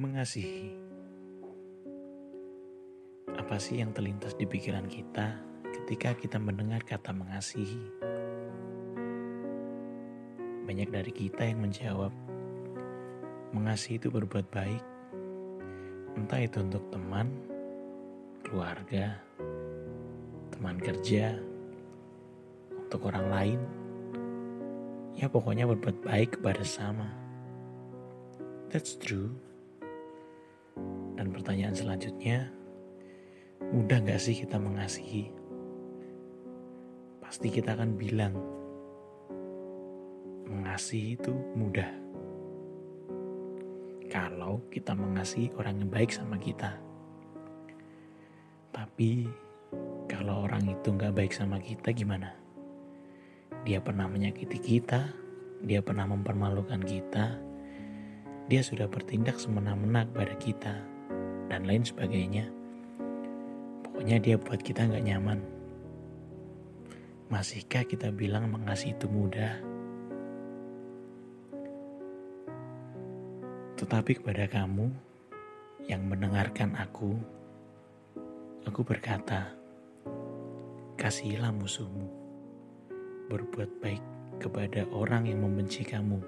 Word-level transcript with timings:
Mengasihi. 0.00 0.72
Apa 3.36 3.60
sih 3.60 3.84
yang 3.84 3.92
terlintas 3.92 4.32
di 4.32 4.48
pikiran 4.48 4.88
kita 4.88 5.36
ketika 5.76 6.16
kita 6.16 6.40
mendengar 6.40 6.80
kata 6.88 7.12
mengasihi? 7.12 7.84
Banyak 10.64 10.88
dari 10.88 11.12
kita 11.12 11.44
yang 11.44 11.68
menjawab, 11.68 12.16
mengasihi 13.52 14.00
itu 14.00 14.08
berbuat 14.08 14.48
baik. 14.48 14.80
Entah 16.16 16.48
itu 16.48 16.64
untuk 16.64 16.88
teman, 16.88 17.28
keluarga, 18.40 19.20
teman 20.48 20.80
kerja, 20.80 21.36
untuk 22.72 23.04
orang 23.04 23.26
lain. 23.28 23.60
Ya 25.12 25.28
pokoknya 25.28 25.68
berbuat 25.68 26.00
baik 26.08 26.40
kepada 26.40 26.64
sama. 26.64 27.12
That's 28.72 28.96
true. 28.96 29.49
Dan 31.20 31.36
pertanyaan 31.36 31.76
selanjutnya, 31.76 32.48
mudah 33.76 34.00
gak 34.00 34.24
sih 34.24 34.40
kita 34.40 34.56
mengasihi? 34.56 35.28
Pasti 37.20 37.52
kita 37.52 37.76
akan 37.76 37.92
bilang, 37.92 38.32
mengasihi 40.48 41.20
itu 41.20 41.28
mudah. 41.52 41.92
Kalau 44.08 44.64
kita 44.72 44.96
mengasihi 44.96 45.52
orang 45.60 45.84
yang 45.84 45.92
baik 45.92 46.08
sama 46.08 46.40
kita. 46.40 46.80
Tapi, 48.72 49.28
kalau 50.08 50.48
orang 50.48 50.72
itu 50.72 50.88
gak 50.88 51.12
baik 51.12 51.36
sama 51.36 51.60
kita 51.60 51.92
gimana? 51.92 52.32
Dia 53.68 53.84
pernah 53.84 54.08
menyakiti 54.08 54.56
kita, 54.56 55.12
dia 55.68 55.84
pernah 55.84 56.08
mempermalukan 56.08 56.80
kita, 56.80 57.36
dia 58.48 58.64
sudah 58.64 58.88
bertindak 58.88 59.36
semena-mena 59.36 60.08
kepada 60.08 60.32
kita, 60.40 60.74
dan 61.50 61.66
lain 61.66 61.82
sebagainya. 61.82 62.46
Pokoknya 63.82 64.22
dia 64.22 64.38
buat 64.38 64.62
kita 64.62 64.86
nggak 64.86 65.04
nyaman. 65.04 65.38
Masihkah 67.26 67.82
kita 67.82 68.14
bilang 68.14 68.48
mengasihi 68.48 68.94
itu 68.94 69.10
mudah? 69.10 69.58
Tetapi 73.76 74.22
kepada 74.22 74.46
kamu 74.46 74.88
yang 75.90 76.06
mendengarkan 76.06 76.78
aku, 76.78 77.18
aku 78.62 78.80
berkata, 78.86 79.50
kasihilah 80.94 81.50
musuhmu, 81.50 82.06
berbuat 83.26 83.70
baik 83.82 84.02
kepada 84.38 84.86
orang 84.94 85.26
yang 85.26 85.42
membenci 85.44 85.84
kamu 85.84 86.22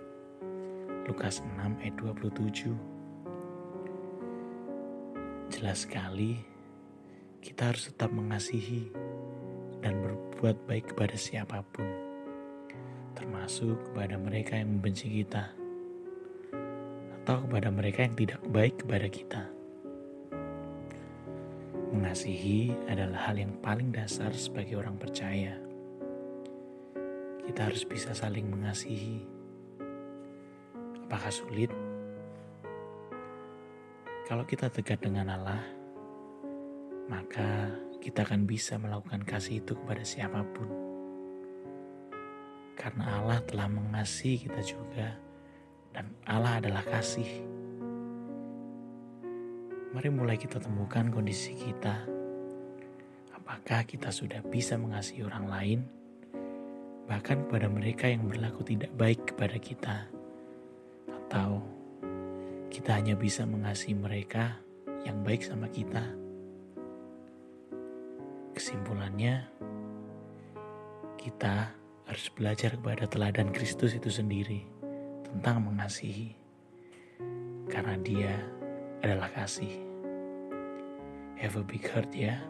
Lukas 1.08 1.42
6 1.42 1.82
ayat 1.82 1.94
27. 1.98 2.91
Jelas 5.52 5.84
sekali 5.84 6.40
kita 7.44 7.68
harus 7.68 7.92
tetap 7.92 8.08
mengasihi 8.08 8.88
dan 9.84 10.00
berbuat 10.00 10.64
baik 10.64 10.96
kepada 10.96 11.12
siapa 11.12 11.60
pun, 11.76 11.84
termasuk 13.12 13.76
kepada 13.92 14.16
mereka 14.16 14.56
yang 14.56 14.80
membenci 14.80 15.12
kita 15.20 15.52
atau 17.20 17.44
kepada 17.44 17.68
mereka 17.68 18.08
yang 18.08 18.16
tidak 18.16 18.40
baik 18.48 18.80
kepada 18.80 19.06
kita. 19.12 19.42
Mengasihi 21.92 22.72
adalah 22.88 23.28
hal 23.28 23.36
yang 23.36 23.52
paling 23.60 23.92
dasar 23.92 24.32
sebagai 24.32 24.80
orang 24.80 24.96
percaya. 24.96 25.60
Kita 27.44 27.68
harus 27.68 27.84
bisa 27.84 28.16
saling 28.16 28.48
mengasihi 28.48 29.42
Apakah 31.12 31.28
sulit? 31.28 31.91
Kalau 34.26 34.46
kita 34.46 34.70
dekat 34.70 35.02
dengan 35.02 35.34
Allah, 35.34 35.62
maka 37.10 37.70
kita 37.98 38.22
akan 38.22 38.46
bisa 38.46 38.78
melakukan 38.78 39.22
kasih 39.26 39.62
itu 39.62 39.74
kepada 39.74 40.02
siapa 40.02 40.42
pun. 40.54 40.68
Karena 42.78 43.20
Allah 43.20 43.38
telah 43.44 43.68
mengasihi 43.68 44.48
kita 44.48 44.62
juga, 44.62 45.18
dan 45.94 46.10
Allah 46.26 46.62
adalah 46.62 46.82
kasih. 46.86 47.28
Mari 49.92 50.08
mulai 50.08 50.40
kita 50.40 50.56
temukan 50.56 51.12
kondisi 51.12 51.52
kita. 51.52 52.06
Apakah 53.36 53.84
kita 53.84 54.08
sudah 54.08 54.40
bisa 54.46 54.80
mengasihi 54.80 55.26
orang 55.28 55.46
lain, 55.46 55.80
bahkan 57.04 57.44
kepada 57.44 57.68
mereka 57.68 58.08
yang 58.08 58.24
berlaku 58.24 58.64
tidak 58.64 58.90
baik 58.96 59.20
kepada 59.28 59.58
kita? 59.60 59.96
atau 61.32 61.64
kita 62.82 62.98
hanya 62.98 63.14
bisa 63.14 63.46
mengasihi 63.46 63.94
mereka 63.94 64.58
yang 65.06 65.22
baik 65.22 65.46
sama 65.46 65.70
kita. 65.70 66.02
Kesimpulannya, 68.58 69.46
kita 71.14 71.70
harus 72.10 72.26
belajar 72.34 72.74
kepada 72.74 73.06
teladan 73.06 73.54
Kristus 73.54 73.94
itu 73.94 74.10
sendiri 74.10 74.66
tentang 75.22 75.62
mengasihi, 75.62 76.34
karena 77.70 77.94
Dia 78.02 78.34
adalah 78.98 79.30
kasih. 79.30 79.78
Have 81.38 81.54
a 81.54 81.62
big 81.62 81.86
heart, 81.86 82.10
ya. 82.10 82.42